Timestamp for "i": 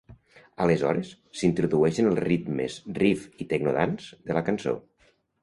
3.45-3.49